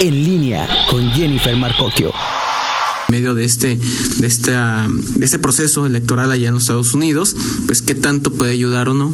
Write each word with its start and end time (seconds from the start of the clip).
En 0.00 0.24
línea 0.24 0.68
con 0.90 1.10
Jennifer 1.12 1.56
Marcocchio 1.56 2.12
medio 3.14 3.34
de 3.34 3.44
este 3.44 3.78
de 4.18 4.26
esta 4.26 4.88
de 4.88 5.24
este 5.24 5.38
proceso 5.38 5.86
electoral 5.86 6.32
allá 6.32 6.48
en 6.48 6.54
los 6.54 6.64
Estados 6.64 6.94
Unidos, 6.94 7.36
pues 7.66 7.80
qué 7.80 7.94
tanto 7.94 8.32
puede 8.32 8.50
ayudar 8.50 8.88
o 8.88 8.94
no 8.94 9.12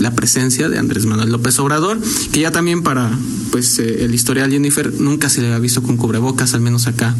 la 0.00 0.14
presencia 0.14 0.68
de 0.68 0.78
Andrés 0.78 1.06
Manuel 1.06 1.30
López 1.30 1.58
Obrador, 1.58 1.98
que 2.30 2.40
ya 2.40 2.52
también 2.52 2.82
para 2.82 3.10
pues 3.50 3.78
eh, 3.78 4.04
el 4.04 4.14
historial 4.14 4.50
Jennifer 4.50 4.92
nunca 5.00 5.30
se 5.30 5.40
le 5.40 5.46
había 5.46 5.60
visto 5.60 5.82
con 5.82 5.96
cubrebocas, 5.96 6.52
al 6.52 6.60
menos 6.60 6.86
acá 6.86 7.16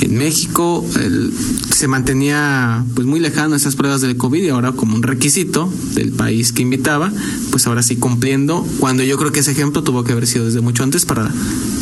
en 0.00 0.16
México, 0.16 0.84
se 1.72 1.86
mantenía 1.86 2.84
pues 2.94 3.06
muy 3.06 3.20
lejano 3.20 3.54
esas 3.54 3.76
pruebas 3.76 4.00
del 4.00 4.16
COVID 4.16 4.42
y 4.42 4.48
ahora 4.48 4.72
como 4.72 4.96
un 4.96 5.04
requisito 5.04 5.72
del 5.94 6.10
país 6.10 6.52
que 6.52 6.62
invitaba, 6.62 7.12
pues 7.50 7.68
ahora 7.68 7.82
sí 7.82 7.96
cumpliendo, 7.96 8.66
cuando 8.80 9.04
yo 9.04 9.16
creo 9.18 9.30
que 9.30 9.40
ese 9.40 9.52
ejemplo 9.52 9.84
tuvo 9.84 10.02
que 10.02 10.12
haber 10.12 10.26
sido 10.26 10.46
desde 10.46 10.60
mucho 10.60 10.82
antes 10.82 11.06
para, 11.06 11.30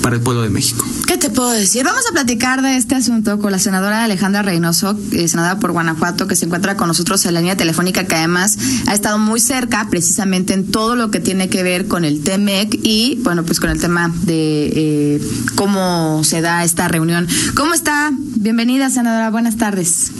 para 0.02 0.16
el 0.16 0.22
pueblo 0.22 0.42
de 0.42 0.50
México. 0.50 0.84
¿Qué 1.08 1.16
te 1.16 1.30
puedo 1.30 1.50
decir? 1.52 1.84
Vamos 1.84 2.04
a 2.06 2.12
platicar 2.12 2.60
de 2.60 2.76
este 2.76 2.94
asunto 2.94 3.38
con 3.38 3.50
la 3.50 3.58
senadora 3.58 4.04
Alejandra 4.04 4.42
Reynoso, 4.42 4.94
eh, 5.12 5.26
senadora 5.26 5.58
por 5.58 5.72
Guanajuato, 5.72 6.26
que 6.26 6.36
se 6.36 6.44
encuentra 6.44 6.76
con 6.76 6.86
nosotros 6.86 7.24
en 7.24 7.32
la 7.32 7.40
línea 7.40 7.56
telefónica, 7.56 8.04
que 8.04 8.14
además 8.14 8.58
ha 8.86 8.92
estado 8.92 9.18
muy 9.18 9.40
cerca 9.40 9.86
precisamente 9.88 10.52
en 10.52 10.70
todo 10.70 10.96
lo 10.96 11.10
que 11.10 11.18
tiene 11.18 11.48
que 11.48 11.62
ver 11.62 11.88
con 11.88 12.04
el 12.04 12.22
TEMEC 12.22 12.78
y, 12.82 13.18
bueno, 13.22 13.42
pues 13.42 13.58
con 13.58 13.70
el 13.70 13.80
tema 13.80 14.12
de 14.24 14.66
eh, 14.66 15.20
cómo 15.54 16.22
se 16.24 16.42
da 16.42 16.62
esta 16.62 16.88
reunión. 16.88 17.26
¿Cómo 17.56 17.72
está? 17.72 18.10
Bienvenida, 18.12 18.90
senadora. 18.90 19.30
Buenas 19.30 19.56
tardes. 19.56 20.12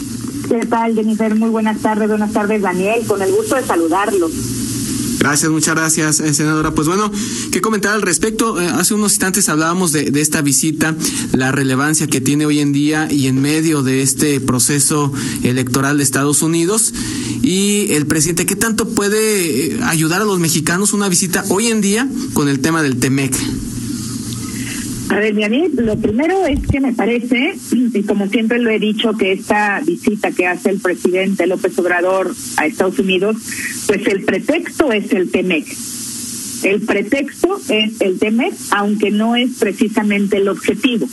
¿Qué 0.49 0.65
tal, 0.65 0.95
Jennifer? 0.95 1.35
Muy 1.35 1.51
buenas 1.51 1.77
tardes. 1.81 2.09
Buenas 2.09 2.33
tardes, 2.33 2.63
Daniel. 2.63 3.05
Con 3.05 3.21
el 3.21 3.31
gusto 3.31 3.57
de 3.57 3.63
saludarlo. 3.63 4.27
Gracias, 5.19 5.51
muchas 5.51 5.75
gracias, 5.75 6.19
eh, 6.21 6.33
senadora. 6.33 6.71
Pues 6.73 6.87
bueno, 6.87 7.11
¿qué 7.51 7.59
comentar 7.59 7.93
al 7.93 8.01
respecto? 8.01 8.59
Eh, 8.59 8.67
hace 8.67 8.93
unos 8.93 9.11
instantes 9.11 9.49
hablábamos 9.49 9.91
de, 9.91 10.09
esta 10.15 10.41
visita, 10.41 10.95
la 11.33 11.51
relevancia 11.51 12.07
que 12.07 12.21
tiene 12.21 12.45
hoy 12.45 12.59
en 12.59 12.71
día 12.71 13.11
y 13.11 13.27
en 13.27 13.41
medio 13.41 13.83
de 13.83 14.01
este 14.01 14.39
proceso 14.39 15.11
electoral 15.43 15.97
de 15.97 16.03
Estados 16.03 16.41
Unidos. 16.41 16.93
Y 17.41 17.91
el 17.91 18.05
presidente, 18.05 18.45
¿qué 18.45 18.55
tanto 18.55 18.87
puede 18.87 19.73
eh, 19.73 19.79
ayudar 19.83 20.21
a 20.21 20.25
los 20.25 20.39
mexicanos 20.39 20.93
una 20.93 21.09
visita 21.09 21.43
hoy 21.49 21.67
en 21.67 21.81
día 21.81 22.07
con 22.31 22.47
el 22.47 22.61
tema 22.61 22.81
del 22.81 22.97
TEMEC? 22.97 23.35
A 25.09 25.15
ver, 25.15 25.35
Daniel, 25.35 25.71
lo 25.75 25.97
primero 25.97 26.45
es 26.45 26.59
que 26.67 26.79
me 26.79 26.93
parece, 26.93 27.55
y 27.71 28.03
como 28.03 28.27
siempre 28.27 28.59
lo 28.59 28.69
he 28.69 28.77
dicho, 28.77 29.13
que 29.17 29.31
esta 29.31 29.81
visita 29.83 30.31
que 30.31 30.45
hace 30.45 30.69
el 30.69 30.79
presidente 30.79 31.47
López 31.47 31.77
Obrador 31.79 32.31
a 32.57 32.67
Estados 32.67 32.99
Unidos, 32.99 33.37
pues 33.87 34.05
el 34.05 34.23
pretexto 34.23 34.91
es 34.91 35.11
el 35.11 35.31
TEMEC. 35.31 35.65
El 36.61 36.81
pretexto 36.81 37.59
es 37.69 37.99
el 38.01 38.19
TEMEC, 38.19 38.53
aunque 38.71 39.09
no 39.09 39.35
es 39.35 39.57
precisamente 39.57 40.37
el 40.37 40.47
objetivo. 40.47 41.07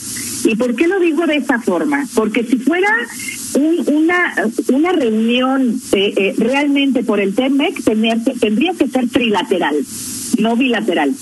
¿Y 0.45 0.55
por 0.55 0.75
qué 0.75 0.87
lo 0.87 0.99
digo 0.99 1.25
de 1.25 1.37
esa 1.37 1.59
forma? 1.59 2.07
Porque 2.13 2.43
si 2.43 2.57
fuera 2.57 2.93
una, 3.55 4.35
una 4.73 4.91
reunión 4.91 5.81
eh, 5.93 6.13
eh, 6.17 6.35
realmente 6.37 7.03
por 7.03 7.19
el 7.19 7.33
TEMEC, 7.33 7.83
tendría 7.83 8.73
que 8.73 8.87
ser 8.87 9.09
trilateral, 9.09 9.75
no 10.37 10.55
bilateral. 10.55 11.15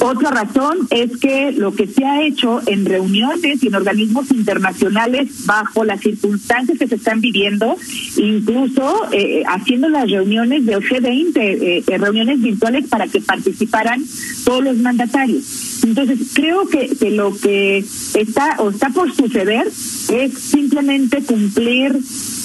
Otra 0.00 0.30
razón 0.30 0.86
es 0.90 1.16
que 1.18 1.52
lo 1.52 1.74
que 1.74 1.86
se 1.86 2.04
ha 2.04 2.22
hecho 2.22 2.60
en 2.66 2.84
reuniones 2.84 3.62
y 3.62 3.68
en 3.68 3.74
organismos 3.74 4.30
internacionales 4.30 5.46
bajo 5.46 5.84
las 5.84 6.00
circunstancias 6.00 6.78
que 6.78 6.86
se 6.86 6.96
están 6.96 7.20
viviendo, 7.20 7.76
incluso 8.16 9.08
eh, 9.12 9.42
haciendo 9.46 9.88
las 9.88 10.10
reuniones 10.10 10.64
de 10.64 10.76
G20, 10.76 11.36
eh, 11.36 11.84
eh, 11.86 11.98
reuniones 11.98 12.40
virtuales 12.40 12.86
para 12.88 13.06
que 13.06 13.20
participaran 13.20 14.04
todos 14.44 14.64
los 14.64 14.76
mandatarios. 14.78 15.82
Entonces, 15.82 16.18
creo 16.34 16.66
que, 16.68 16.88
que 16.96 17.10
lo 17.10 17.36
que 17.36 17.84
está 18.14 18.56
o 18.58 18.70
está 18.70 18.90
por 18.90 19.14
suceder 19.14 19.66
es 19.66 20.38
simplemente 20.38 21.22
cumplir 21.22 21.98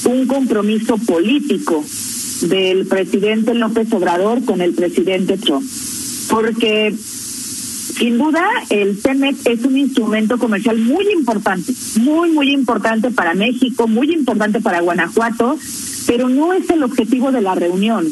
un 0.06 0.28
compromiso 0.28 0.98
político 0.98 1.84
del 2.42 2.88
presidente 2.88 3.54
López 3.54 3.92
Obrador 3.94 4.44
con 4.46 4.62
el 4.62 4.74
presidente 4.74 5.38
Trump 5.38 5.64
porque 6.32 6.94
sin 7.82 8.18
duda 8.18 8.44
el 8.70 9.02
TEMEC 9.02 9.36
es 9.46 9.66
un 9.66 9.78
instrumento 9.78 10.38
comercial 10.38 10.78
muy 10.78 11.06
importante, 11.12 11.74
muy, 12.00 12.32
muy 12.32 12.52
importante 12.52 13.12
para 13.12 13.34
México, 13.34 13.88
muy 13.88 14.12
importante 14.12 14.62
para 14.62 14.82
Guanajuato, 14.82 15.58
pero 16.08 16.30
no 16.30 16.54
es 16.54 16.70
el 16.70 16.84
objetivo 16.84 17.32
de 17.32 17.42
la 17.42 17.56
reunión. 17.56 18.08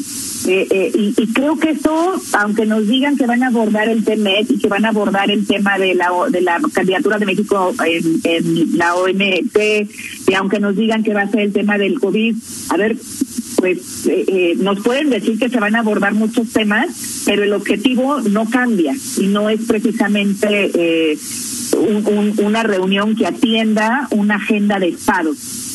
Eh, 0.46 0.66
eh, 0.70 0.92
y, 0.94 1.26
creo 1.34 1.56
que 1.58 1.70
eso, 1.70 2.14
aunque 2.32 2.64
nos 2.64 2.88
digan 2.88 3.16
que 3.16 3.26
van 3.26 3.42
a 3.42 3.48
abordar 3.48 3.88
el 3.88 4.04
TEMEC 4.04 4.50
y 4.50 4.58
que 4.58 4.68
van 4.68 4.86
a 4.86 4.88
abordar 4.88 5.30
el 5.30 5.46
tema 5.46 5.78
de 5.78 5.94
la 5.94 6.10
de 6.30 6.40
la 6.40 6.58
candidatura 6.72 7.18
de 7.18 7.26
México 7.26 7.74
en, 7.84 8.20
en 8.24 8.78
la 8.78 8.94
OMT, 8.94 9.58
y 10.28 10.34
aunque 10.34 10.60
nos 10.60 10.76
digan 10.76 11.02
que 11.02 11.12
va 11.12 11.22
a 11.22 11.30
ser 11.30 11.40
el 11.40 11.52
tema 11.52 11.76
del 11.76 12.00
COVID, 12.00 12.36
a 12.70 12.76
ver, 12.78 12.96
pues 13.60 14.06
eh, 14.06 14.24
eh, 14.26 14.54
nos 14.56 14.80
pueden 14.80 15.10
decir 15.10 15.38
que 15.38 15.50
se 15.50 15.60
van 15.60 15.76
a 15.76 15.80
abordar 15.80 16.14
muchos 16.14 16.50
temas, 16.50 17.22
pero 17.26 17.44
el 17.44 17.52
objetivo 17.52 18.20
no 18.22 18.48
cambia 18.48 18.94
y 19.18 19.26
no 19.26 19.50
es 19.50 19.60
precisamente 19.66 20.70
eh, 20.74 21.18
una 22.42 22.62
reunión 22.62 23.14
que 23.14 23.26
atienda 23.26 24.08
una 24.12 24.36
agenda 24.36 24.78
de 24.78 24.88
Estado. 24.88 25.32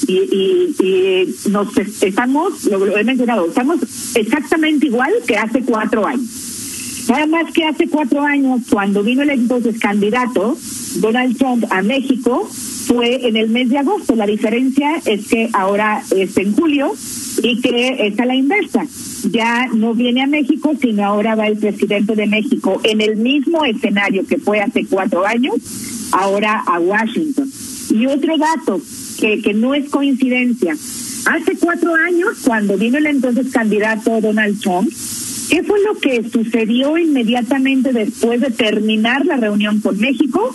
Y, 0.08 0.76
y, 0.80 1.36
nos 1.50 1.78
estamos, 1.78 2.66
lo, 2.66 2.98
he 2.98 3.04
mencionado, 3.04 3.48
estamos 3.48 3.80
exactamente 4.16 4.88
igual 4.88 5.12
que 5.28 5.38
hace 5.38 5.62
cuatro 5.62 6.06
años. 6.06 7.06
Nada 7.08 7.28
más 7.28 7.54
que 7.54 7.66
hace 7.66 7.88
cuatro 7.88 8.22
años, 8.22 8.62
cuando 8.70 9.04
vino 9.04 9.22
el 9.22 9.30
entonces 9.30 9.80
candidato 9.80 10.58
Donald 10.96 11.38
Trump 11.38 11.66
a 11.70 11.84
México, 11.84 12.50
fue 12.86 13.28
en 13.28 13.36
el 13.36 13.50
mes 13.50 13.70
de 13.70 13.80
agosto. 13.80 14.16
La 14.16 14.26
diferencia 14.26 15.02
es 15.06 15.28
que 15.28 15.50
ahora 15.54 16.04
es 16.16 16.38
en 16.38 16.54
julio 16.54 16.94
y 17.42 17.62
que 17.62 18.08
es 18.08 18.20
a 18.20 18.26
la 18.26 18.36
inversa. 18.36 18.86
Ya 19.32 19.68
no 19.74 19.94
viene 19.94 20.22
a 20.22 20.28
México, 20.28 20.74
sino 20.80 21.04
ahora 21.04 21.36
va 21.36 21.48
el 21.48 21.58
presidente 21.58 22.16
de 22.16 22.28
México 22.28 22.80
en 22.84 23.02
el 23.02 23.18
mismo 23.18 23.66
escenario 23.66 24.26
que 24.28 24.38
fue 24.38 24.60
hace 24.60 24.86
cuatro 24.86 25.26
años, 25.26 25.56
ahora 26.12 26.64
a 26.66 26.80
Washington. 26.80 27.52
Y 27.90 28.06
otro 28.08 28.38
dato 28.38 28.80
que, 29.20 29.42
que 29.42 29.54
no 29.54 29.74
es 29.74 29.90
coincidencia. 29.90 30.74
Hace 30.74 31.58
cuatro 31.60 31.96
años, 31.96 32.38
cuando 32.46 32.78
vino 32.78 33.00
el 33.00 33.08
entonces 33.08 33.52
candidato 33.52 34.22
Donald 34.22 34.60
Trump, 34.62 34.90
¿qué 35.50 35.64
fue 35.64 35.80
lo 35.82 36.00
que 36.00 36.30
sucedió 36.30 36.98
inmediatamente 37.00 37.92
después 37.94 38.42
de 38.42 38.52
terminar 38.52 39.26
la 39.26 39.38
reunión 39.38 39.82
con 39.82 39.98
México? 39.98 40.54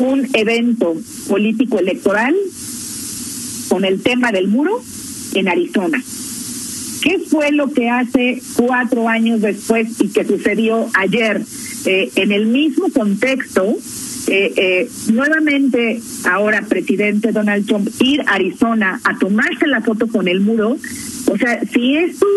Un 0.00 0.28
evento 0.32 0.96
político 1.28 1.78
electoral 1.78 2.34
con 3.68 3.84
el 3.84 4.02
tema 4.02 4.32
del 4.32 4.48
muro 4.48 4.82
en 5.34 5.48
Arizona. 5.48 6.02
¿Qué 7.02 7.18
fue 7.18 7.52
lo 7.52 7.70
que 7.72 7.88
hace 7.88 8.42
cuatro 8.56 9.08
años 9.08 9.40
después 9.40 10.00
y 10.00 10.08
que 10.08 10.24
sucedió 10.24 10.88
ayer 10.94 11.42
eh, 11.86 12.10
en 12.14 12.32
el 12.32 12.46
mismo 12.46 12.90
contexto? 12.90 13.76
Eh, 14.26 14.52
eh, 14.56 14.88
nuevamente 15.12 16.00
ahora 16.24 16.62
presidente 16.62 17.32
Donald 17.32 17.66
Trump 17.66 17.88
ir 18.00 18.20
a 18.22 18.34
Arizona 18.34 19.00
a 19.04 19.18
tomarse 19.18 19.66
la 19.66 19.80
foto 19.80 20.06
con 20.08 20.28
el 20.28 20.40
muro, 20.40 20.76
o 21.26 21.38
sea, 21.38 21.60
si 21.64 21.96
estos, 21.96 22.28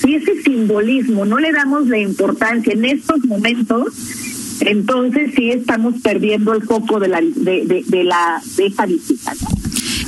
si 0.00 0.16
ese 0.16 0.42
simbolismo 0.42 1.24
no 1.24 1.38
le 1.38 1.52
damos 1.52 1.86
la 1.88 1.98
importancia 1.98 2.72
en 2.72 2.84
estos 2.84 3.24
momentos, 3.24 3.86
entonces 4.66 5.32
sí 5.34 5.50
estamos 5.50 6.00
perdiendo 6.02 6.52
el 6.52 6.62
foco 6.62 7.00
de 7.00 7.08
la 7.08 7.20
de, 7.20 7.84
de, 7.86 8.04
la 8.04 8.42
de 8.56 8.66
esta 8.66 8.86
visita. 8.86 9.32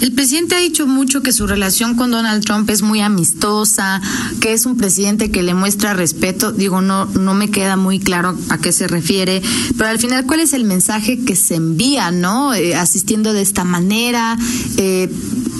El 0.01 0.13
presidente 0.13 0.55
ha 0.55 0.61
dicho 0.61 0.87
mucho 0.87 1.23
que 1.23 1.33
su 1.33 1.47
relación 1.47 1.95
con 1.95 2.11
Donald 2.11 2.45
Trump 2.45 2.69
es 2.69 2.83
muy 2.83 3.01
amistosa, 3.01 4.03
que 4.41 4.53
es 4.53 4.67
un 4.67 4.77
presidente 4.77 5.31
que 5.31 5.43
le 5.43 5.55
muestra 5.55 5.95
respeto. 5.95 6.53
Digo, 6.53 6.83
no, 6.83 7.07
no 7.07 7.35
me 7.35 7.51
queda 7.51 7.77
muy 7.77 7.99
claro 7.99 8.37
a 8.51 8.59
qué 8.59 8.73
se 8.73 8.89
refiere, 8.89 9.43
pero 9.77 9.89
al 9.89 9.99
final, 9.99 10.27
¿cuál 10.27 10.41
es 10.41 10.53
el 10.53 10.65
mensaje 10.65 11.25
que 11.25 11.35
se 11.35 11.55
envía, 11.55 12.11
no? 12.11 12.53
Eh, 12.53 12.75
asistiendo 12.75 13.33
de 13.33 13.43
esta 13.43 13.65
manera, 13.65 14.37
eh, 14.77 15.11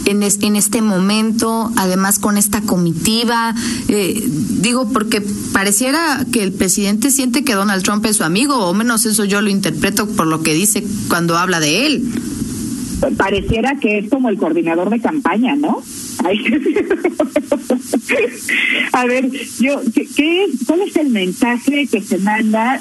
en, 0.07 0.23
en, 0.23 0.57
este 0.57 0.81
momento, 0.81 1.71
además 1.77 2.19
con 2.19 2.39
esta 2.39 2.63
comitiva. 2.63 3.55
Eh, 3.89 4.23
digo, 4.27 4.89
porque 4.93 5.23
pareciera 5.53 6.25
que 6.33 6.43
el 6.43 6.53
presidente 6.53 7.11
siente 7.11 7.45
que 7.45 7.55
Donald 7.55 7.83
Trump 7.83 8.07
es 8.07 8.17
su 8.17 8.25
amigo, 8.25 8.57
o 8.57 8.73
menos 8.75 9.05
eso 9.05 9.25
yo 9.25 9.43
lo 9.43 9.51
interpreto 9.51 10.07
por 10.09 10.27
lo 10.27 10.43
que 10.43 10.55
dice 10.55 10.85
cuando 11.09 11.37
habla 11.37 11.61
de 11.61 11.87
él 11.87 12.13
pareciera 13.17 13.79
que 13.79 13.99
es 13.99 14.09
como 14.09 14.29
el 14.29 14.39
coordinador 14.39 14.91
de 14.91 15.01
campaña, 15.01 15.57
¿no? 15.57 15.83
A 18.93 19.05
ver, 19.07 19.31
yo, 19.61 19.81
¿qué, 19.95 20.47
¿cuál 20.67 20.81
es 20.83 20.97
el 20.97 21.11
mensaje 21.11 21.87
que 21.87 22.01
se 22.01 22.19
manda? 22.19 22.81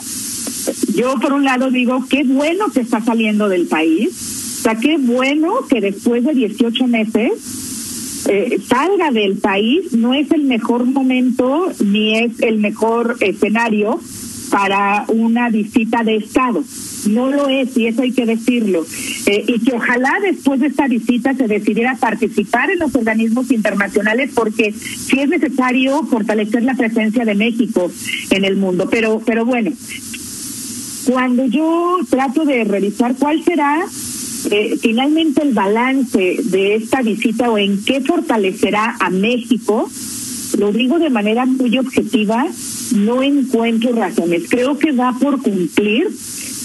Yo, 0.95 1.15
por 1.19 1.33
un 1.33 1.43
lado, 1.43 1.69
digo, 1.69 2.05
qué 2.09 2.23
bueno 2.23 2.71
que 2.73 2.79
está 2.81 3.01
saliendo 3.01 3.49
del 3.49 3.67
país. 3.67 4.34
O 4.65 4.67
sea, 4.67 4.79
qué 4.79 4.97
bueno 4.97 5.59
que 5.69 5.79
después 5.79 6.23
de 6.23 6.33
18 6.33 6.87
meses 6.87 8.23
eh, 8.27 8.57
salga 8.67 9.11
del 9.11 9.37
país. 9.37 9.93
No 9.93 10.15
es 10.15 10.31
el 10.31 10.41
mejor 10.41 10.85
momento 10.85 11.71
ni 11.85 12.17
es 12.17 12.39
el 12.41 12.57
mejor 12.57 13.15
escenario 13.19 13.99
para 14.49 15.05
una 15.09 15.49
visita 15.51 16.03
de 16.03 16.15
Estado. 16.15 16.63
No 17.07 17.29
lo 17.29 17.47
es, 17.47 17.77
y 17.77 17.85
eso 17.85 18.01
hay 18.01 18.11
que 18.11 18.25
decirlo. 18.25 18.83
Eh, 19.27 19.43
y 19.45 19.59
que 19.59 19.75
ojalá 19.75 20.13
después 20.23 20.59
de 20.59 20.67
esta 20.67 20.87
visita 20.87 21.35
se 21.35 21.47
decidiera 21.47 21.95
participar 21.99 22.71
en 22.71 22.79
los 22.79 22.95
organismos 22.95 23.51
internacionales, 23.51 24.31
porque 24.33 24.71
sí 24.71 25.19
es 25.19 25.29
necesario 25.29 26.01
fortalecer 26.05 26.63
la 26.63 26.73
presencia 26.73 27.23
de 27.23 27.35
México 27.35 27.91
en 28.31 28.45
el 28.45 28.55
mundo. 28.55 28.87
Pero, 28.89 29.21
pero 29.23 29.45
bueno, 29.45 29.71
cuando 31.05 31.45
yo 31.45 31.99
trato 32.09 32.45
de 32.45 32.63
revisar 32.63 33.13
cuál 33.15 33.43
será 33.43 33.85
eh, 34.51 34.77
finalmente 34.81 35.41
el 35.41 35.53
balance 35.53 36.37
de 36.43 36.75
esta 36.75 37.01
visita 37.01 37.49
o 37.49 37.57
en 37.57 37.83
qué 37.83 38.01
fortalecerá 38.01 38.95
a 38.99 39.09
México, 39.09 39.89
lo 40.57 40.71
digo 40.71 40.99
de 40.99 41.09
manera 41.09 41.45
muy 41.45 41.77
objetiva, 41.77 42.45
no 42.95 43.23
encuentro 43.23 43.93
razones. 43.93 44.43
Creo 44.49 44.77
que 44.77 44.91
va 44.91 45.13
por 45.19 45.41
cumplir, 45.41 46.09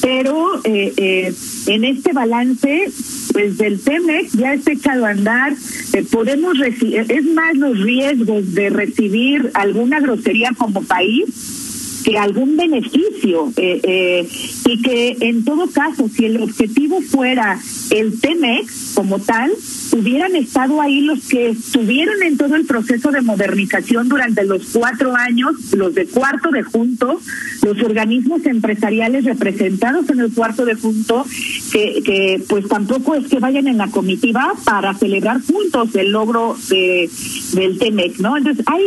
pero 0.01 0.61
eh, 0.65 0.93
eh, 0.97 1.35
en 1.67 1.85
este 1.85 2.13
balance, 2.13 2.91
pues 3.33 3.59
del 3.59 3.81
TEMEX 3.81 4.33
ya 4.33 4.55
está 4.55 4.73
echado 4.73 5.07
a 5.07 5.11
andar. 5.11 5.55
Eh, 5.93 6.05
podemos 6.11 6.59
recibir, 6.59 7.07
es 7.09 7.25
más 7.27 7.57
los 7.57 7.79
riesgos 7.79 8.55
de 8.55 8.71
recibir 8.71 9.51
alguna 9.55 10.01
grosería 10.01 10.51
como 10.57 10.83
país 10.83 11.60
que 12.05 12.19
algún 12.19 12.57
beneficio 12.57 13.53
eh, 13.57 13.81
eh, 13.83 14.29
y 14.67 14.83
que 14.83 15.17
en 15.21 15.45
todo 15.45 15.71
caso 15.71 16.09
si 16.09 16.27
el 16.27 16.43
objetivo 16.43 17.01
fuera 17.03 17.59
el 17.91 18.21
TEMEX 18.21 18.93
como 18.95 19.19
tal 19.19 19.51
hubieran 19.93 20.37
estado 20.37 20.81
ahí 20.81 21.01
los 21.01 21.29
que 21.29 21.51
estuvieron 21.51 22.23
en 22.23 22.37
todo 22.37 22.55
el 22.55 22.65
proceso 22.65 23.11
de 23.11 23.21
modernización 23.21 24.09
durante 24.09 24.45
los 24.45 24.67
cuatro 24.73 25.15
años, 25.17 25.53
los 25.73 25.95
de 25.95 26.07
cuarto 26.07 26.51
de 26.51 26.63
junto, 26.63 27.21
los 27.63 27.83
organismos 27.83 28.47
empresariales 28.47 29.25
representados 29.25 30.09
en 30.11 30.21
el 30.21 30.33
cuarto 30.33 30.65
de 30.65 30.75
junto, 30.75 31.27
que, 31.73 32.03
que 32.05 32.43
pues 32.49 32.69
tampoco 32.69 33.17
es 33.17 33.27
que 33.27 33.41
vayan 33.41 33.67
en 33.67 33.79
la 33.79 33.89
comitiva 33.89 34.53
para 34.65 34.95
celebrar 34.95 35.41
juntos 35.43 35.95
el 35.97 36.13
logro 36.13 36.57
de, 36.69 37.11
del 37.55 37.79
TEMEX, 37.79 38.21
¿no? 38.21 38.37
Entonces 38.37 38.65
hay 38.67 38.83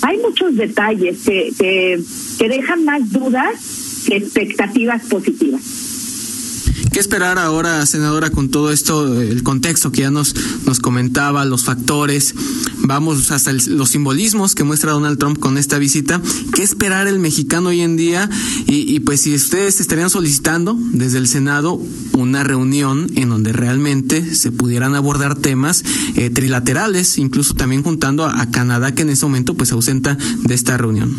hay 0.00 0.16
muchos 0.18 0.54
detalles 0.56 1.24
que, 1.24 1.52
que, 1.58 2.00
que 2.38 2.48
dejan 2.48 2.84
más 2.84 3.10
dudas 3.10 4.04
que 4.06 4.16
expectativas 4.16 5.04
positivas. 5.06 5.97
¿Qué 6.98 7.02
esperar 7.02 7.38
ahora, 7.38 7.86
senadora, 7.86 8.30
con 8.30 8.48
todo 8.48 8.72
esto, 8.72 9.20
el 9.22 9.44
contexto 9.44 9.92
que 9.92 10.00
ya 10.00 10.10
nos, 10.10 10.34
nos 10.66 10.80
comentaba, 10.80 11.44
los 11.44 11.62
factores, 11.62 12.34
vamos 12.78 13.30
hasta 13.30 13.52
los 13.52 13.90
simbolismos 13.90 14.56
que 14.56 14.64
muestra 14.64 14.90
Donald 14.90 15.16
Trump 15.16 15.38
con 15.38 15.58
esta 15.58 15.78
visita? 15.78 16.20
¿Qué 16.52 16.64
esperar 16.64 17.06
el 17.06 17.20
mexicano 17.20 17.68
hoy 17.68 17.82
en 17.82 17.96
día? 17.96 18.28
Y, 18.66 18.98
pues 18.98 19.20
si 19.20 19.32
ustedes 19.32 19.78
estarían 19.78 20.10
solicitando 20.10 20.76
desde 20.90 21.18
el 21.18 21.28
Senado 21.28 21.80
una 22.14 22.42
reunión 22.42 23.08
en 23.14 23.28
donde 23.28 23.52
realmente 23.52 24.34
se 24.34 24.50
pudieran 24.50 24.96
abordar 24.96 25.36
temas 25.36 25.84
eh, 26.16 26.30
trilaterales, 26.30 27.16
incluso 27.18 27.54
también 27.54 27.84
juntando 27.84 28.24
a, 28.24 28.40
a 28.40 28.50
Canadá, 28.50 28.92
que 28.92 29.02
en 29.02 29.10
ese 29.10 29.24
momento 29.24 29.54
pues 29.54 29.68
se 29.68 29.76
ausenta 29.76 30.18
de 30.42 30.52
esta 30.52 30.76
reunión. 30.76 31.16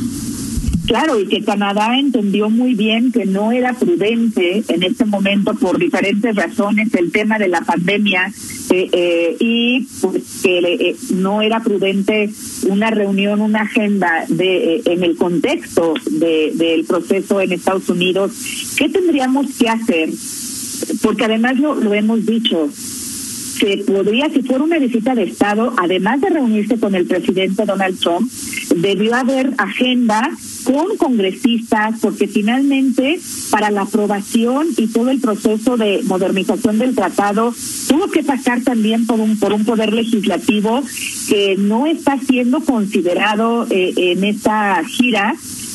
Claro, 0.90 1.20
y 1.20 1.28
que 1.28 1.44
Canadá 1.44 2.00
entendió 2.00 2.50
muy 2.50 2.74
bien 2.74 3.12
que 3.12 3.28
no 3.28 3.52
era 3.52 3.74
prudente 3.74 4.64
en 4.68 4.82
este 4.82 5.06
momento 5.06 5.54
por 5.54 5.78
diferentes 5.78 6.36
razones 6.36 6.92
el 6.96 7.12
tema 7.12 7.38
de 7.38 7.48
la 7.48 7.62
pandemia 7.62 8.34
eh, 8.72 8.90
eh, 8.92 9.38
y 9.40 9.88
pues 10.02 10.42
que 10.42 10.58
eh, 10.58 10.96
no 11.14 11.44
era 11.44 11.60
prudente 11.60 12.32
una 12.68 12.90
reunión, 12.90 13.40
una 13.40 13.62
agenda 13.62 14.26
de 14.30 14.78
eh, 14.78 14.82
en 14.86 15.04
el 15.04 15.16
contexto 15.16 15.94
de, 16.10 16.54
del 16.56 16.86
proceso 16.86 17.40
en 17.40 17.52
Estados 17.52 17.88
Unidos. 17.90 18.32
¿Qué 18.76 18.90
tendríamos 18.90 19.46
que 19.60 19.70
hacer? 19.70 20.10
Porque 21.04 21.26
además 21.26 21.60
lo, 21.60 21.76
lo 21.76 21.94
hemos 21.94 22.26
dicho, 22.26 22.68
se 23.60 23.78
podría, 23.78 24.30
si 24.30 24.42
fuera 24.42 24.64
una 24.64 24.80
visita 24.80 25.14
de 25.16 25.24
Estado, 25.24 25.74
además 25.78 26.22
de 26.22 26.30
reunirse 26.30 26.80
con 26.80 26.96
el 26.96 27.06
presidente 27.06 27.66
Donald 27.66 28.00
Trump, 28.00 28.32
debió 28.76 29.16
haber 29.16 29.54
agenda 29.58 30.30
con 30.64 30.98
congresistas, 30.98 32.00
porque 32.02 32.28
finalmente 32.28 33.20
para 33.52 33.72
la 33.72 33.82
aprobación 33.82 34.68
y 34.78 34.88
todo 34.88 35.10
el 35.10 35.20
proceso 35.20 35.78
de 35.78 36.02
modernización 36.04 36.80
del 36.80 36.96
tratado 36.96 37.54
tuvo 37.88 38.10
que 38.10 38.24
pasar 38.24 38.62
también 38.62 39.06
por 39.06 39.20
un 39.20 39.40
por 39.40 39.54
un 39.54 39.66
poder 39.66 39.94
legislativo 39.94 40.82
que 41.28 41.56
no 41.58 41.88
está 41.88 42.18
siendo 42.20 42.62
considerado 42.62 43.68
eh, 43.70 43.94
en 43.96 44.24
esta 44.24 44.82
gira. 44.86 45.34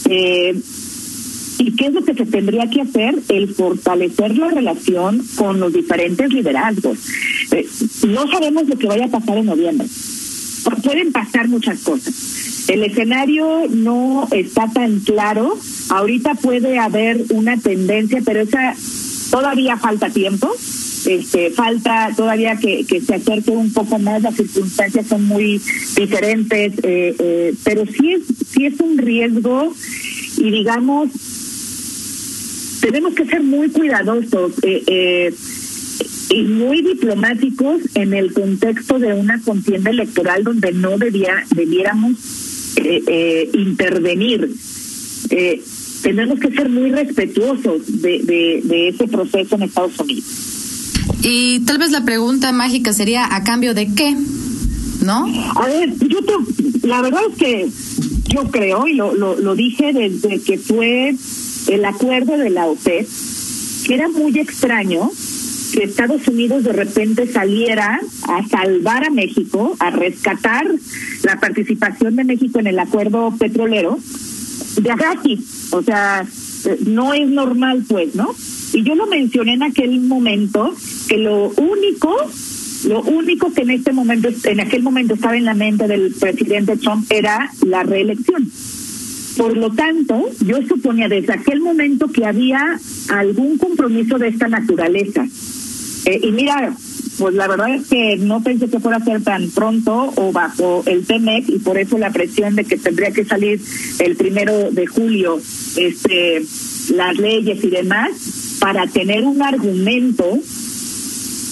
Eh, 0.08 0.60
¿Y 1.64 1.72
qué 1.76 1.87
es 1.87 1.94
lo 1.94 2.05
que 2.05 2.12
se 2.12 2.26
tendría 2.26 2.69
que 2.69 2.82
hacer? 2.82 3.14
El 3.31 3.49
fortalecer 3.49 4.37
la 4.37 4.50
relación 4.50 5.26
con 5.37 5.61
los 5.61 5.72
diferentes 5.72 6.31
liderazgos. 6.31 6.99
Eh, 7.52 7.66
no 8.06 8.31
sabemos 8.31 8.69
lo 8.69 8.76
que 8.76 8.87
vaya 8.87 9.06
a 9.06 9.08
pasar 9.08 9.38
en 9.38 9.46
noviembre. 9.46 9.88
Pueden 10.82 11.11
pasar 11.11 11.49
muchas 11.49 11.81
cosas. 11.81 12.69
El 12.69 12.82
escenario 12.84 13.62
no 13.70 14.28
está 14.31 14.70
tan 14.75 15.00
claro. 15.00 15.58
Ahorita 15.88 16.34
puede 16.34 16.78
haber 16.78 17.25
una 17.31 17.56
tendencia, 17.56 18.20
pero 18.22 18.43
esa 18.43 18.75
todavía 19.31 19.78
falta 19.78 20.10
tiempo. 20.10 20.50
Este, 21.06 21.50
falta 21.50 22.10
todavía 22.14 22.56
que, 22.56 22.84
que 22.84 23.00
se 23.00 23.14
acerque 23.14 23.52
un 23.52 23.72
poco 23.72 23.99
más, 23.99 24.22
las 24.22 24.37
circunstancias 24.37 25.06
son 25.06 25.25
muy 25.25 25.60
diferentes, 25.96 26.72
eh, 26.82 27.14
eh, 27.19 27.55
pero 27.62 27.84
sí 27.87 28.12
es, 28.12 28.22
sí 28.49 28.67
es 28.67 28.81
un 28.81 28.96
riesgo 28.96 29.75
y 30.38 30.50
digamos, 30.50 31.10
tenemos 32.84 33.14
que 33.14 33.25
ser 33.25 33.42
muy 33.42 33.70
cuidadosos 33.70 34.52
eh, 34.62 34.84
eh, 34.86 35.34
y 36.28 36.42
muy 36.42 36.82
diplomáticos 36.82 37.81
en 37.94 38.12
el 38.12 38.34
contexto 38.34 38.98
de 38.98 39.14
una 39.14 39.40
contienda 39.40 39.88
electoral 39.88 40.44
donde 40.44 40.70
no 40.72 40.98
debía, 40.98 41.32
debiéramos 41.54 42.12
eh, 42.76 43.02
eh, 43.06 43.50
intervenir. 43.54 44.54
Eh, 45.31 45.62
tenemos 46.02 46.38
que 46.38 46.50
ser 46.50 46.69
muy 46.69 46.90
respetuosos 46.90 48.02
de, 48.02 48.19
de, 48.22 48.60
de 48.64 48.88
ese 48.88 49.08
proceso 49.08 49.54
en 49.56 49.62
Estados 49.62 49.98
Unidos. 49.98 50.25
Y 51.22 51.60
tal 51.60 51.78
vez 51.78 51.90
la 51.90 52.04
pregunta 52.04 52.52
mágica 52.52 52.92
sería, 52.92 53.34
¿a 53.34 53.44
cambio 53.44 53.72
de 53.72 53.94
qué? 53.94 54.14
¿No? 55.02 55.25
A 55.56 55.66
ver, 55.66 55.90
yo 56.06 56.19
te, 56.22 56.86
la 56.86 57.00
verdad 57.00 57.22
es 57.31 57.36
que 57.38 57.66
yo 58.28 58.42
creo, 58.50 58.86
y 58.86 58.92
lo, 58.92 59.14
lo, 59.14 59.40
lo 59.40 59.54
dije 59.54 59.94
desde 59.94 60.42
que 60.42 60.58
fue 60.58 61.14
el 61.69 61.84
acuerdo 61.84 62.37
de 62.37 62.50
la 62.50 62.66
OPEP, 62.66 63.06
que 63.87 63.94
era 63.94 64.08
muy 64.08 64.38
extraño 64.38 65.11
que 65.72 65.84
Estados 65.84 66.27
Unidos 66.29 66.65
de 66.65 66.72
repente 66.72 67.27
saliera 67.27 68.00
a 68.29 68.48
salvar 68.48 69.05
a 69.06 69.10
México, 69.10 69.77
a 69.81 69.91
rescatar 69.91 70.67
la 71.22 71.41
participación 71.41 72.17
de 72.17 72.24
México 72.24 72.60
en 72.60 72.69
el 72.69 72.79
acuerdo 72.79 73.34
petrolero 73.36 73.98
de 74.81 74.91
aquí. 74.91 75.44
O 75.72 75.82
sea, 75.82 76.27
no 76.86 77.12
es 77.15 77.29
normal, 77.29 77.84
pues, 77.89 78.15
¿no? 78.15 78.34
Y 78.72 78.82
yo 78.82 78.94
lo 78.94 79.06
mencioné 79.06 79.55
en 79.55 79.62
aquel 79.62 80.00
momento 80.00 80.74
que 81.08 81.19
lo 81.19 81.50
único, 81.50 82.15
lo 82.86 83.03
único 83.03 83.53
que 83.53 83.62
en 83.62 83.70
este 83.70 83.93
momento, 83.93 84.29
en 84.44 84.60
aquel 84.60 84.82
momento 84.82 85.15
estaba 85.15 85.36
en 85.36 85.44
la 85.44 85.55
mente 85.55 85.86
del 85.86 86.15
presidente 86.15 86.77
Trump 86.77 87.06
era 87.10 87.50
la 87.67 87.82
reelección. 87.82 88.50
Por 89.36 89.56
lo 89.56 89.70
tanto, 89.70 90.31
yo 90.44 90.58
suponía 90.69 91.08
desde 91.08 91.32
aquel 91.32 91.60
momento 91.60 92.08
que 92.08 92.24
había 92.24 92.79
algún 93.08 93.58
compromiso 93.58 94.19
de 94.19 94.29
esta 94.29 94.48
naturaleza. 94.48 95.26
Eh, 96.06 96.20
y 96.22 96.31
mira, 96.31 96.76
pues 97.19 97.34
la 97.34 97.48
verdad 97.48 97.74
es 97.74 97.86
que 97.88 98.17
no 98.17 98.43
pensé 98.43 98.69
que 98.69 98.81
fuera 98.81 98.98
a 98.98 99.05
ser 99.05 99.22
tan 99.22 99.50
pronto 99.50 100.12
o 100.17 100.32
bajo 100.32 100.82
el 100.86 101.06
TEMEC 101.06 101.48
y 101.48 101.58
por 101.58 101.79
eso 101.79 101.98
la 101.98 102.10
presión 102.10 102.56
de 102.56 102.64
que 102.64 102.76
tendría 102.76 103.12
que 103.12 103.24
salir 103.24 103.60
el 104.00 104.17
primero 104.17 104.70
de 104.70 104.86
julio 104.86 105.41
este 105.76 106.44
las 106.94 107.17
leyes 107.17 107.62
y 107.64 107.70
demás 107.70 108.56
para 108.60 108.86
tener 108.86 109.24
un 109.24 109.43
argumento 109.43 110.38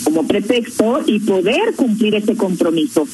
como 0.05 0.27
pretexto 0.27 1.01
y 1.07 1.21
poder 1.21 1.75
cumplir 1.77 2.17
ese 2.17 2.37
compromiso. 2.37 3.07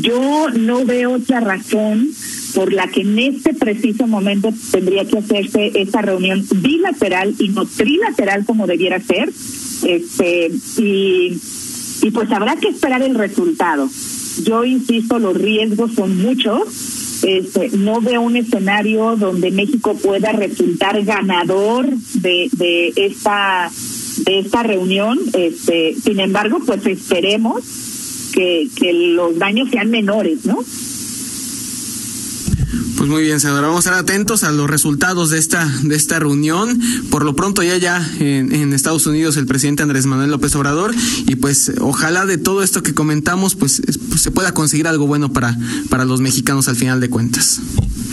Yo 0.00 0.48
no 0.50 0.84
veo 0.84 1.14
otra 1.14 1.40
razón 1.40 2.08
por 2.56 2.72
la 2.72 2.88
que 2.88 3.02
en 3.02 3.18
este 3.18 3.52
preciso 3.52 4.06
momento 4.06 4.48
tendría 4.70 5.04
que 5.04 5.18
hacerse 5.18 5.72
esa 5.74 6.00
reunión 6.00 6.42
bilateral 6.62 7.34
y 7.38 7.50
no 7.50 7.66
trilateral 7.66 8.46
como 8.46 8.66
debiera 8.66 8.98
ser. 8.98 9.28
Este 9.84 10.50
y 10.78 11.38
y 12.02 12.10
pues 12.10 12.30
habrá 12.30 12.56
que 12.56 12.68
esperar 12.68 13.02
el 13.02 13.14
resultado. 13.14 13.90
Yo 14.42 14.64
insisto, 14.64 15.18
los 15.18 15.36
riesgos 15.36 15.92
son 15.92 16.16
muchos. 16.16 17.22
Este, 17.24 17.76
no 17.76 18.00
veo 18.00 18.22
un 18.22 18.36
escenario 18.36 19.16
donde 19.16 19.50
México 19.50 19.94
pueda 19.94 20.32
resultar 20.32 21.02
ganador 21.04 21.88
de, 22.14 22.48
de 22.52 22.92
esta 22.96 23.70
de 24.24 24.38
esta 24.38 24.62
reunión. 24.62 25.18
Este, 25.34 25.94
sin 25.94 26.20
embargo, 26.20 26.60
pues 26.64 26.86
esperemos 26.86 27.62
que, 28.32 28.68
que 28.76 28.94
los 28.94 29.38
daños 29.38 29.68
sean 29.70 29.90
menores, 29.90 30.46
¿no? 30.46 30.58
Pues 32.96 33.08
muy 33.08 33.22
bien, 33.22 33.40
senadora, 33.40 33.68
vamos 33.68 33.86
a 33.86 33.90
estar 33.90 34.02
atentos 34.02 34.42
a 34.42 34.50
los 34.50 34.68
resultados 34.68 35.30
de 35.30 35.38
esta, 35.38 35.64
de 35.82 35.94
esta 35.94 36.18
reunión. 36.18 36.80
Por 37.10 37.24
lo 37.24 37.36
pronto 37.36 37.62
ya 37.62 37.76
ya 37.76 38.06
en, 38.18 38.52
en 38.54 38.72
Estados 38.72 39.06
Unidos 39.06 39.36
el 39.36 39.46
presidente 39.46 39.82
Andrés 39.82 40.06
Manuel 40.06 40.30
López 40.30 40.54
Obrador 40.56 40.94
y 41.26 41.36
pues 41.36 41.72
ojalá 41.80 42.26
de 42.26 42.38
todo 42.38 42.62
esto 42.62 42.82
que 42.82 42.94
comentamos 42.94 43.54
pues, 43.54 43.82
pues 44.08 44.20
se 44.20 44.30
pueda 44.30 44.52
conseguir 44.52 44.88
algo 44.88 45.06
bueno 45.06 45.32
para, 45.32 45.56
para 45.90 46.04
los 46.04 46.20
mexicanos 46.20 46.68
al 46.68 46.76
final 46.76 47.00
de 47.00 47.10
cuentas. 47.10 47.60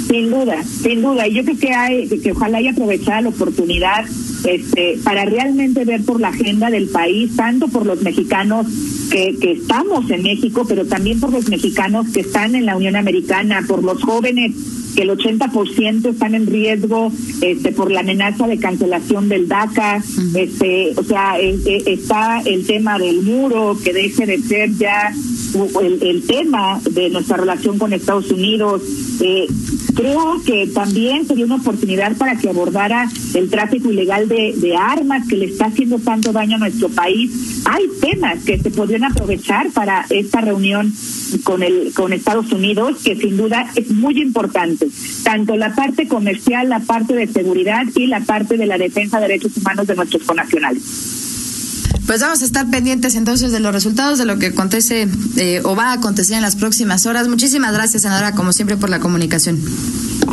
Sin 0.10 0.30
duda, 0.30 0.64
sin 0.64 1.02
duda. 1.02 1.28
Y 1.28 1.34
yo 1.34 1.44
creo 1.44 1.58
que 1.58 1.74
hay, 1.74 2.08
que 2.08 2.32
ojalá 2.32 2.58
haya 2.60 2.72
aprovechado 2.72 3.22
la 3.22 3.30
oportunidad 3.30 4.06
este, 4.46 5.00
para 5.04 5.26
realmente 5.26 5.86
ver 5.86 6.04
por 6.04 6.20
la 6.20 6.30
agenda 6.30 6.70
del 6.70 6.88
país, 6.90 7.36
tanto 7.36 7.68
por 7.68 7.86
los 7.86 8.02
mexicanos 8.02 8.68
que, 9.12 9.38
que 9.40 9.54
estamos 9.54 10.10
en 10.10 10.24
México, 10.24 10.66
pero 10.68 10.86
también 10.86 11.20
por 11.20 11.32
los 11.32 11.50
mexicanos 11.50 12.08
que 12.14 12.22
están 12.22 12.56
en 12.56 12.66
la 12.66 12.76
Unión 12.76 12.96
Americana, 12.96 13.64
por 13.68 13.84
los 13.84 14.02
jóvenes 14.02 14.54
que 14.96 15.04
el 15.04 15.10
80% 15.10 16.10
están 16.10 16.36
en 16.36 16.48
riesgo 16.48 17.12
este, 17.42 17.72
por 17.72 17.92
la 17.92 18.02
amenaza 18.02 18.48
de 18.48 18.58
cancelación 18.58 19.30
del 19.30 19.48
DACA, 19.48 20.04
este, 20.36 20.94
o 20.96 21.04
sea, 21.04 21.40
eh, 21.40 21.58
eh, 21.66 21.84
está 21.88 22.42
el 22.46 22.66
tema 22.66 22.98
del 23.00 23.22
muro, 23.22 23.78
que 23.84 23.94
deje 23.94 24.26
de 24.26 24.40
ser 24.40 24.72
ya 24.78 25.14
el, 25.82 26.04
el 26.04 26.24
tema 26.28 26.80
de 26.90 27.10
nuestra 27.10 27.38
relación 27.38 27.78
con 27.78 27.94
Estados 27.94 28.32
Unidos. 28.32 28.82
Eh, 29.22 29.48
creo 29.96 30.42
que 30.46 30.68
también 30.68 31.26
sería 31.26 31.46
una 31.46 31.56
oportunidad 31.56 32.16
para 32.18 32.36
que 32.36 32.50
abordara 32.50 33.10
el 33.34 33.50
tráfico 33.50 33.92
ilegal 33.92 34.28
de, 34.28 34.54
de 34.58 34.76
armas 34.76 35.28
que 35.28 35.38
le 35.38 35.46
está 35.46 35.66
haciendo 35.66 36.00
tanto 36.00 36.32
daño 36.32 36.56
a 36.56 36.60
nuestro 36.60 36.90
país. 36.90 37.62
Hay 37.66 37.84
temas 38.02 38.44
que 38.44 38.60
se 38.60 38.72
podrían 38.72 39.06
aprovechar 39.06 39.72
para 39.72 40.06
esta 40.10 40.42
reunión 40.42 40.94
con 41.44 41.64
el 41.64 41.94
con 41.94 42.14
Estados 42.14 42.52
Unidos 42.52 43.02
que 43.04 43.16
sin 43.16 43.38
duda 43.38 43.70
es 43.76 43.90
muy 43.92 44.22
importante 44.22 44.88
tanto 45.24 45.56
la 45.56 45.74
parte 45.74 46.08
comercial 46.08 46.70
la 46.70 46.80
parte 46.80 47.16
de 47.16 47.28
seguridad 47.28 47.86
y 47.96 48.08
la 48.08 48.20
parte 48.20 48.58
de 48.58 48.66
la 48.66 48.78
defensa 48.78 49.20
de 49.20 49.28
derechos 49.28 49.58
humanos 49.58 49.88
de 49.88 49.96
nuestros 49.96 50.24
connacionales 50.24 51.23
pues 52.06 52.22
vamos 52.22 52.42
a 52.42 52.46
estar 52.46 52.70
pendientes 52.70 53.16
entonces 53.16 53.52
de 53.52 53.60
los 53.60 53.74
resultados 53.74 54.20
de 54.20 54.26
lo 54.26 54.38
que 54.38 54.48
acontece 54.48 55.08
eh, 55.38 55.62
o 55.64 55.76
va 55.76 55.92
a 55.92 55.94
acontecer 55.94 56.36
en 56.36 56.42
las 56.42 56.56
próximas 56.56 57.06
horas. 57.06 57.28
Muchísimas 57.28 57.74
gracias, 57.74 58.04
senadora, 58.04 58.34
como 58.34 58.54
siempre, 58.54 58.78
por 58.78 58.90
la 58.90 59.00
comunicación. 59.00 59.60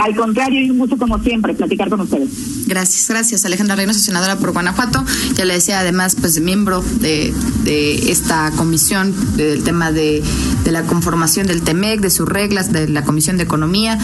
Al 0.00 0.16
contrario, 0.16 0.60
y 0.62 0.70
un 0.70 0.78
gusto 0.78 0.96
como 0.96 1.22
siempre 1.22 1.54
platicar 1.54 1.90
con 1.90 2.00
ustedes. 2.00 2.28
Gracias, 2.66 3.08
gracias 3.08 3.44
Alejandra 3.44 3.76
Reynoso, 3.76 4.00
senadora 4.00 4.38
por 4.38 4.52
Guanajuato. 4.52 5.04
Ya 5.34 5.44
le 5.44 5.54
decía 5.54 5.80
además, 5.80 6.16
pues 6.20 6.40
miembro 6.40 6.82
de, 7.00 7.34
de 7.64 8.10
esta 8.10 8.50
comisión 8.52 9.14
del 9.36 9.62
tema 9.62 9.92
de, 9.92 10.22
de 10.64 10.72
la 10.72 10.84
conformación 10.84 11.46
del 11.46 11.62
TEMEC, 11.62 12.00
de 12.00 12.10
sus 12.10 12.28
reglas, 12.28 12.72
de 12.72 12.88
la 12.88 13.04
Comisión 13.04 13.36
de 13.36 13.42
Economía. 13.44 13.98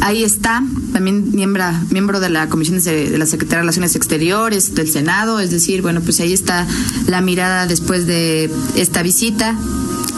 Ahí 0.00 0.24
está, 0.24 0.62
también 0.92 1.30
miembro, 1.32 1.64
miembro 1.90 2.20
de 2.20 2.30
la 2.30 2.48
Comisión 2.48 2.82
de, 2.82 3.10
de 3.10 3.18
la 3.18 3.26
Secretaría 3.26 3.58
de 3.58 3.62
Relaciones 3.62 3.96
Exteriores, 3.96 4.74
del 4.74 4.88
Senado, 4.88 5.40
es 5.40 5.50
decir, 5.50 5.82
bueno, 5.82 6.00
pues 6.00 6.20
ahí 6.20 6.32
está 6.32 6.66
la 7.06 7.20
mirada 7.20 7.66
después 7.66 8.06
de 8.06 8.50
esta 8.76 9.02
visita 9.02 9.56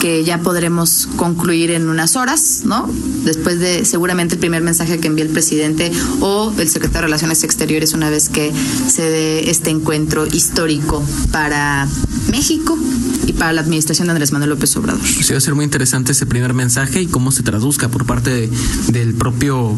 que 0.02 0.24
ya 0.24 0.38
podremos 0.38 1.08
concluir 1.14 1.70
en 1.70 1.88
unas 1.88 2.16
horas, 2.16 2.62
¿no? 2.64 2.90
Después 3.24 3.60
de 3.60 3.84
seguramente 3.84 4.34
el 4.34 4.40
primer 4.40 4.60
mensaje 4.60 4.98
que 4.98 5.06
envíe 5.06 5.22
el 5.22 5.28
presidente 5.28 5.92
o 6.20 6.52
el 6.58 6.68
secretario 6.68 7.02
de 7.02 7.06
Relaciones 7.06 7.44
Exteriores 7.44 7.92
una 7.92 8.10
vez 8.10 8.28
que 8.28 8.52
se 8.88 9.02
dé 9.02 9.48
este 9.48 9.70
encuentro 9.70 10.26
histórico 10.26 11.04
para 11.30 11.86
México 12.30 12.78
y 13.26 13.32
para 13.32 13.52
la 13.52 13.60
administración 13.60 14.06
de 14.08 14.12
Andrés 14.12 14.32
Manuel 14.32 14.50
López 14.50 14.76
Obrador. 14.76 15.00
Pues 15.00 15.32
va 15.32 15.36
a 15.36 15.40
ser 15.40 15.54
muy 15.54 15.64
interesante 15.64 16.12
ese 16.12 16.26
primer 16.26 16.54
mensaje 16.54 17.02
y 17.02 17.06
cómo 17.06 17.32
se 17.32 17.42
traduzca 17.42 17.88
por 17.88 18.06
parte 18.06 18.30
de, 18.30 18.50
del 18.88 19.14
propio 19.14 19.76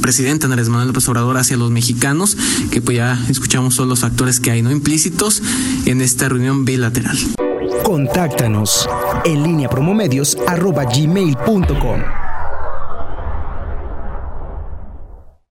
presidente 0.00 0.46
Andrés 0.46 0.68
Manuel 0.68 0.88
López 0.88 1.08
Obrador 1.08 1.36
hacia 1.36 1.56
los 1.56 1.70
mexicanos, 1.70 2.36
que 2.70 2.80
pues 2.80 2.96
ya 2.96 3.18
escuchamos 3.28 3.76
todos 3.76 3.88
los 3.88 4.00
factores 4.00 4.40
que 4.40 4.50
hay 4.50 4.62
no 4.62 4.70
implícitos 4.70 5.42
en 5.86 6.00
esta 6.00 6.28
reunión 6.28 6.64
bilateral. 6.64 7.16
Contáctanos 7.82 8.88
en 9.24 9.42
línea 9.42 9.68
promomedios 9.68 10.36
arroba 10.46 10.84
gmail.com. 10.84 12.27